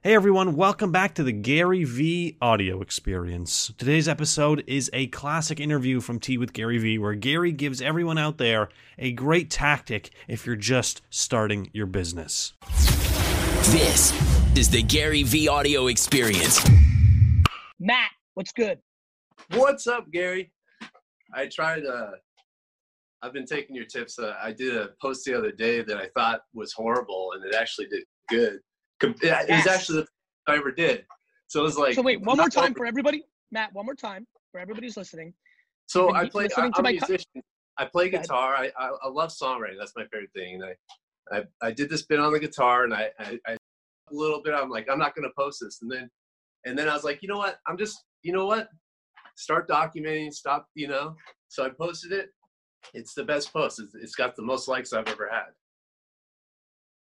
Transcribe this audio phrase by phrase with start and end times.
[0.00, 3.72] Hey everyone, welcome back to the GaryVee audio experience.
[3.78, 8.38] Today's episode is a classic interview from Tea with GaryVee, where Gary gives everyone out
[8.38, 12.52] there a great tactic if you're just starting your business.
[13.72, 14.12] This
[14.56, 16.64] is the GaryVee audio experience.
[17.80, 18.78] Matt, what's good?
[19.54, 20.52] What's up, Gary?
[21.34, 21.84] I tried.
[21.84, 22.12] Uh,
[23.20, 24.16] I've been taking your tips.
[24.20, 27.56] Uh, I did a post the other day that I thought was horrible, and it
[27.56, 28.60] actually did good.
[29.02, 29.66] It was Yes.
[29.66, 30.08] actually the
[30.52, 31.06] I ever did.
[31.46, 31.94] So it was like.
[31.94, 33.24] So wait, one more time over- for everybody.
[33.50, 35.32] Matt, one more time for everybody's listening.
[35.86, 36.48] So I play.
[36.56, 37.42] I'm to a my co- musician.
[37.78, 38.54] I play guitar.
[38.54, 39.78] I, I I love songwriting.
[39.78, 40.62] That's my favorite thing.
[40.62, 43.56] And I I, I did this bit on the guitar, and I, I I a
[44.10, 44.54] little bit.
[44.54, 46.10] I'm like, I'm not gonna post this, and then
[46.66, 47.58] and then I was like, you know what?
[47.66, 48.68] I'm just you know what?
[49.36, 50.32] Start documenting.
[50.32, 50.66] Stop.
[50.74, 51.14] You know.
[51.48, 52.30] So I posted it.
[52.94, 53.80] It's the best post.
[53.80, 55.46] It's, it's got the most likes I've ever had.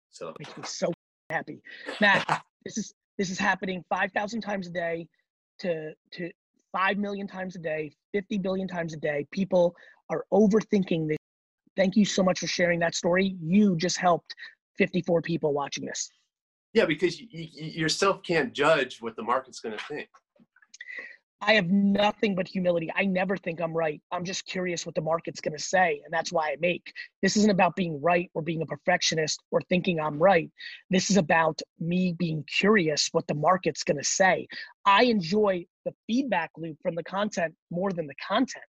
[0.10, 0.92] So Makes me so
[1.30, 1.62] happy.
[2.00, 5.08] Matt, this is this is happening five thousand times a day
[5.60, 6.30] to to
[6.72, 9.26] five million times a day, fifty billion times a day.
[9.32, 9.76] People
[10.10, 11.18] are overthinking this.
[11.76, 13.36] Thank you so much for sharing that story.
[13.40, 14.34] You just helped
[14.80, 16.10] 54 people watching this.
[16.74, 20.10] yeah, because you, you, you yourself can't judge what the market's gonna think.
[21.40, 22.90] I have nothing but humility.
[22.96, 24.02] I never think I'm right.
[24.12, 26.02] I'm just curious what the market's going to say.
[26.04, 26.92] And that's why I make.
[27.22, 30.50] This isn't about being right or being a perfectionist or thinking I'm right.
[30.90, 34.48] This is about me being curious what the market's going to say.
[34.86, 38.66] I enjoy the feedback loop from the content more than the content.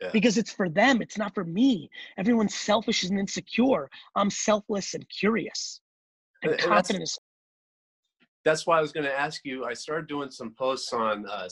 [0.00, 0.10] Yeah.
[0.12, 1.88] Because it's for them, it's not for me.
[2.18, 3.88] Everyone's selfish and insecure.
[4.16, 5.80] I'm selfless and curious
[6.42, 7.02] and And- confident.
[7.02, 7.18] as-
[8.44, 9.64] that's why I was going to ask you.
[9.64, 11.48] I started doing some posts on, uh,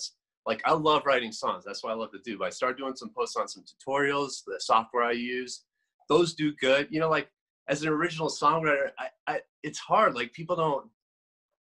[0.46, 1.64] like, I love writing songs.
[1.64, 2.38] That's what I love to do.
[2.38, 5.64] But I started doing some posts on some tutorials, the software I use.
[6.08, 6.88] Those do good.
[6.90, 7.28] You know, like
[7.68, 10.14] as an original songwriter, I, I it's hard.
[10.14, 10.88] Like people don't,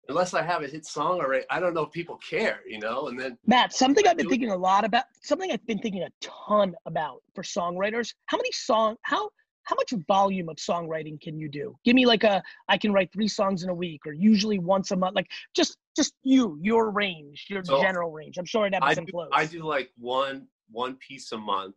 [0.08, 1.44] unless I have a hit song already.
[1.50, 2.60] I don't know if people care.
[2.66, 5.78] You know, and then Matt, something I've been thinking a lot about, something I've been
[5.78, 8.12] thinking a ton about for songwriters.
[8.26, 9.30] How many song how
[9.64, 11.76] how much volume of songwriting can you do?
[11.84, 14.90] Give me like a I can write 3 songs in a week or usually once
[14.90, 15.14] a month.
[15.14, 18.38] Like just just you, your range, your So, general range.
[18.38, 19.30] I'm sure it ebbs and flows.
[19.32, 21.74] I do like one one piece a month.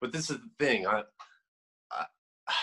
[0.00, 0.86] But this is the thing.
[0.86, 1.02] I,
[1.90, 2.04] I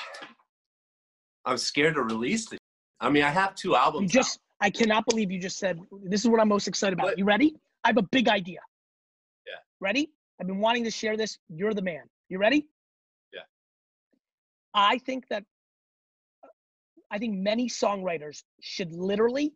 [1.46, 2.60] I'm scared to release it.
[3.00, 4.14] I mean, I have two albums.
[4.14, 4.24] You out.
[4.24, 7.06] just I cannot believe you just said this is what I'm most excited about.
[7.06, 7.18] What?
[7.18, 7.56] You ready?
[7.84, 8.60] I have a big idea.
[9.48, 9.54] Yeah.
[9.80, 10.12] Ready?
[10.40, 11.38] I've been wanting to share this.
[11.48, 12.04] You're the man.
[12.28, 12.68] You ready?
[14.74, 15.44] I think that
[16.44, 16.48] uh,
[17.12, 19.54] I think many songwriters should literally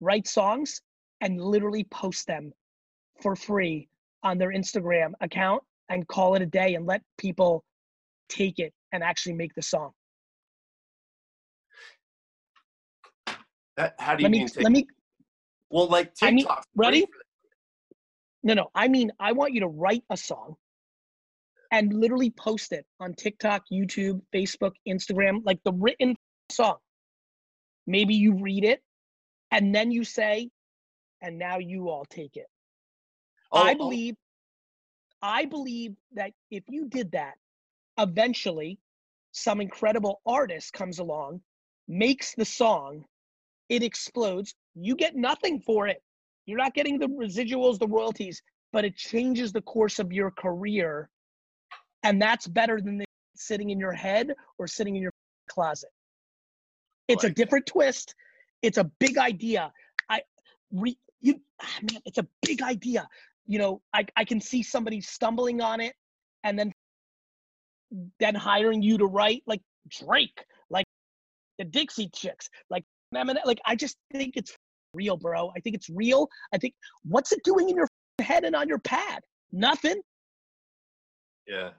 [0.00, 0.80] write songs
[1.20, 2.52] and literally post them
[3.20, 3.88] for free
[4.22, 7.64] on their Instagram account and call it a day and let people
[8.28, 9.90] take it and actually make the song.
[13.76, 14.48] That- How do you Let me mean?
[14.48, 14.86] take- let me
[15.70, 16.66] well, like I mean, TikTok.
[16.74, 17.06] ready?
[18.42, 18.70] No, no.
[18.74, 20.56] I mean, I want you to write a song
[21.70, 26.16] and literally post it on TikTok, YouTube, Facebook, Instagram, like the written
[26.50, 26.76] song.
[27.86, 28.82] Maybe you read it
[29.50, 30.50] and then you say,
[31.22, 32.46] and now you all take it.
[33.52, 34.14] Oh, I oh, believe,
[35.22, 37.34] I believe that if you did that,
[37.98, 38.78] eventually
[39.32, 41.40] some incredible artist comes along,
[41.88, 43.04] makes the song,
[43.68, 44.54] it explodes.
[44.74, 46.02] You get nothing for it.
[46.46, 48.42] You're not getting the residuals, the royalties,
[48.72, 51.08] but it changes the course of your career.
[52.02, 53.04] And that's better than the
[53.36, 55.12] sitting in your head or sitting in your
[55.48, 55.90] closet.
[57.08, 58.14] It's a Like- different twist.
[58.62, 59.72] It's a big idea.
[60.08, 60.22] I
[60.70, 63.08] re, you ah, man, it's a big idea.
[63.46, 65.94] You know, I, I can see somebody stumbling on it
[66.44, 66.72] and then
[68.20, 70.86] then hiring you to write like Drake, like
[71.58, 72.84] the Dixie Chicks, like
[73.14, 73.44] Eminem.
[73.44, 74.54] Like I just think it's
[74.94, 75.50] real, bro.
[75.56, 76.28] I think it's real.
[76.52, 77.88] I think what's it doing in your
[78.20, 79.22] head and on your pad?
[79.52, 80.00] Nothing.
[81.48, 81.70] Yeah.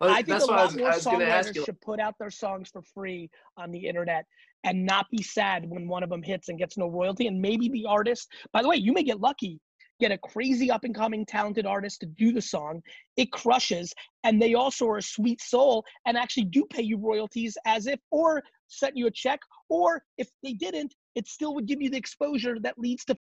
[0.00, 1.64] I think that's a lot was, more I was going to ask songwriters you.
[1.64, 4.24] should put out their songs for free on the internet
[4.64, 7.26] and not be sad when one of them hits and gets no royalty.
[7.26, 9.60] And maybe the artist, by the way, you may get lucky,
[10.00, 12.82] get a crazy up and coming talented artist to do the song.
[13.16, 13.92] It crushes,
[14.24, 18.00] and they also are a sweet soul and actually do pay you royalties as if,
[18.10, 21.98] or sent you a check, or if they didn't, it still would give you the
[21.98, 23.16] exposure that leads to,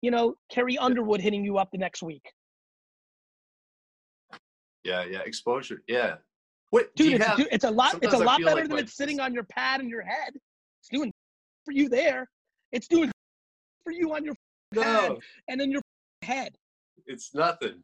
[0.00, 2.22] you know, Carrie Underwood hitting you up the next week.
[4.84, 5.82] Yeah, yeah, exposure.
[5.86, 6.16] Yeah.
[6.70, 7.36] What dude, it's, have?
[7.36, 7.98] dude, it's a lot.
[8.02, 10.32] It's a lot better like than my- it's sitting on your pad in your head.
[10.34, 11.12] It's doing
[11.64, 12.28] for you there.
[12.72, 13.10] It's doing
[13.84, 14.34] for you on your
[14.74, 15.18] pad
[15.48, 15.82] and in your
[16.22, 16.54] head.
[17.06, 17.82] it's nothing.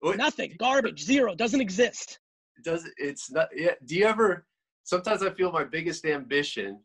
[0.00, 0.54] What, Nothing.
[0.58, 1.02] Garbage.
[1.02, 1.34] Zero.
[1.34, 2.18] Doesn't exist.
[2.62, 3.48] Does it's not?
[3.54, 3.72] Yeah.
[3.86, 4.44] Do you ever?
[4.82, 6.80] Sometimes I feel my biggest ambition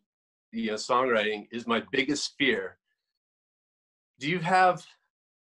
[0.52, 2.78] you know songwriting is my biggest fear.
[4.18, 4.84] Do you have?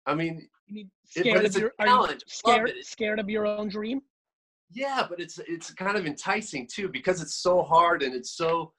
[0.07, 4.03] I mean, You scared but of your, are you scared, scared of your own dream?
[4.73, 8.73] yeah, but it's it's kind of enticing too because it's so hard and it's so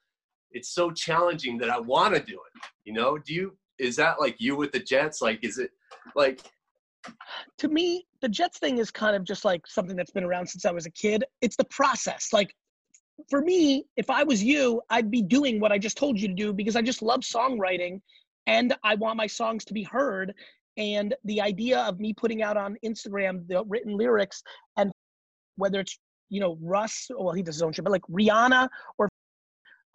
[0.52, 2.62] it's so challenging that I want to do it.
[2.84, 3.56] You know, do you?
[3.78, 5.20] Is that like you with the Jets?
[5.20, 5.70] Like, is it
[6.14, 6.40] like?
[7.58, 10.64] to me, the Jets thing is kind of just like something that's been around since
[10.64, 11.24] I was a kid.
[11.40, 12.28] It's the process.
[12.32, 12.54] Like
[13.28, 16.34] for me, if I was you, I'd be doing what I just told you to
[16.34, 18.00] do because I just love songwriting
[18.46, 20.32] and I want my songs to be heard.
[20.76, 24.42] And the idea of me putting out on Instagram the written lyrics
[24.76, 24.90] and
[25.56, 25.98] whether it's,
[26.30, 29.08] you know, Russ, well, he does his own shit, but like Rihanna or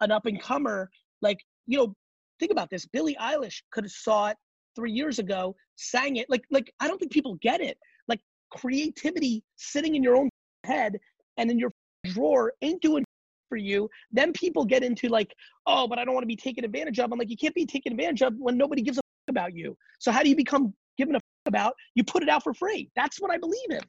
[0.00, 0.88] an up and comer,
[1.20, 1.94] like, you know,
[2.38, 2.86] think about this.
[2.86, 4.36] Billie Eilish could have saw it
[4.76, 6.26] three years ago, sang it.
[6.28, 7.76] Like, like I don't think people get it.
[8.06, 8.20] Like
[8.50, 10.28] creativity sitting in your own
[10.64, 10.96] head
[11.36, 11.72] and in your
[12.04, 13.04] drawer ain't doing
[13.48, 13.88] for you.
[14.12, 15.34] Then people get into like,
[15.66, 17.10] oh, but I don't want to be taken advantage of.
[17.12, 19.76] I'm like, you can't be taken advantage of when nobody gives a about you.
[19.98, 21.74] So how do you become given a about?
[21.94, 22.90] You put it out for free.
[22.94, 23.80] That's what I believe in.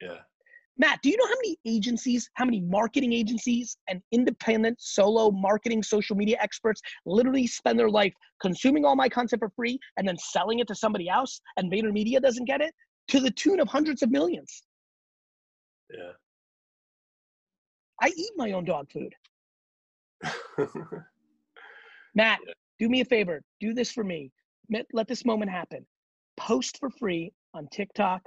[0.00, 0.18] Yeah.
[0.80, 5.82] Matt, do you know how many agencies, how many marketing agencies and independent solo marketing
[5.82, 10.16] social media experts literally spend their life consuming all my content for free and then
[10.16, 12.72] selling it to somebody else and VaynerMedia doesn't get it
[13.08, 14.62] to the tune of hundreds of millions?
[15.90, 16.12] Yeah.
[18.00, 19.12] I eat my own dog food.
[22.14, 22.38] Matt,
[22.78, 23.42] do me a favor.
[23.58, 24.30] Do this for me.
[24.70, 25.86] Let- Let this moment happen.
[26.36, 28.22] Post for free on TikTok,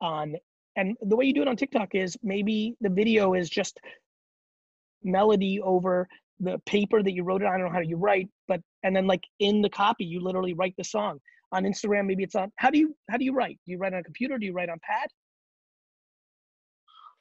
[0.00, 0.36] on
[0.76, 3.80] and the way you do it on TikTok is maybe the video is just
[5.02, 6.08] melody over
[6.38, 7.54] the paper that you wrote it on.
[7.54, 10.54] I don't know how you write, but and then like in the copy, you literally
[10.54, 11.18] write the song.
[11.50, 12.52] On Instagram, maybe it's on.
[12.56, 13.58] How do you how do you write?
[13.64, 14.38] Do you write on a computer?
[14.38, 15.08] Do you write on pad?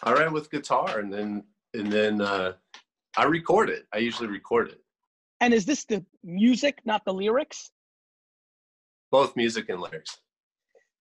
[0.03, 1.43] I write with guitar and then
[1.73, 2.53] and then uh,
[3.15, 3.87] I record it.
[3.93, 4.81] I usually record it,
[5.39, 7.71] And is this the music, not the lyrics?
[9.17, 10.19] Both music and lyrics.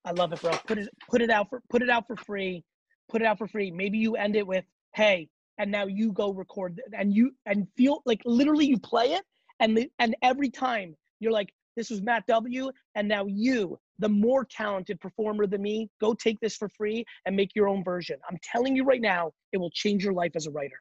[0.07, 0.53] I love it, bro.
[0.67, 2.65] Put it put it out for put it out for free.
[3.11, 3.71] Put it out for free.
[3.71, 4.65] Maybe you end it with,
[4.95, 5.29] "Hey,"
[5.59, 9.25] and now you go record and you and feel like literally you play it
[9.61, 14.09] and the, and every time you're like, "This was Matt W." And now you, the
[14.09, 18.19] more talented performer than me, go take this for free and make your own version.
[18.31, 20.81] I'm telling you right now, it will change your life as a writer.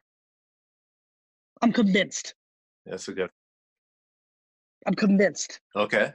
[1.60, 2.34] I'm convinced.
[2.86, 3.30] That's a good.
[4.86, 5.60] I'm convinced.
[5.74, 6.14] Okay.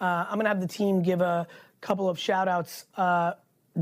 [0.00, 1.46] Uh, I'm to have the team give a
[1.80, 3.32] couple of shout outs uh,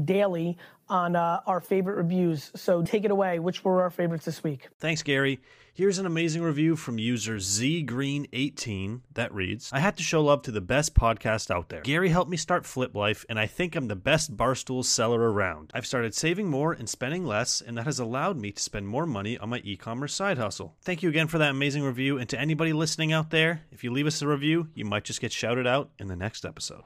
[0.05, 0.59] daily
[0.89, 2.51] on uh, our favorite reviews.
[2.55, 3.39] So take it away.
[3.39, 4.69] Which were our favorites this week?
[4.79, 5.41] Thanks, Gary.
[5.77, 10.53] Here's an amazing review from user zgreen18 that reads I had to show love to
[10.53, 11.81] the best podcast out there.
[11.81, 15.73] Gary helped me start Flip Life, and I think I'm the best Barstool seller around.
[15.75, 19.05] I've started saving more and spending less, and that has allowed me to spend more
[19.05, 20.77] money on my e commerce side hustle.
[20.83, 23.91] Thank you again for that amazing review, and to anybody listening out there, if you
[23.91, 26.85] leave us a review, you might just get shouted out in the next episode.